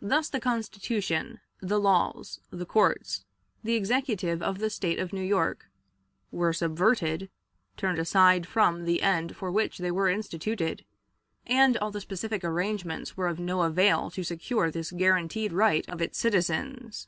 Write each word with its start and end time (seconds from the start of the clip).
Thus 0.00 0.28
the 0.28 0.40
Constitution, 0.40 1.38
the 1.60 1.78
laws, 1.78 2.40
the 2.50 2.66
courts, 2.66 3.24
the 3.62 3.74
Executive 3.76 4.42
of 4.42 4.58
the 4.58 4.68
State 4.70 4.98
of 4.98 5.12
New 5.12 5.22
York, 5.22 5.70
were 6.32 6.52
subverted, 6.52 7.30
turned 7.76 8.00
aside 8.00 8.44
from 8.44 8.84
the 8.84 9.00
end 9.00 9.36
for 9.36 9.52
which 9.52 9.78
they 9.78 9.92
were 9.92 10.08
instituted, 10.08 10.84
and 11.46 11.76
all 11.76 11.92
the 11.92 12.00
specific 12.00 12.42
arrangements 12.42 13.16
were 13.16 13.28
of 13.28 13.38
no 13.38 13.62
avail 13.62 14.10
to 14.10 14.24
secure 14.24 14.68
this 14.68 14.90
guaranteed 14.90 15.52
right 15.52 15.88
of 15.88 16.02
its 16.02 16.18
citizens. 16.18 17.06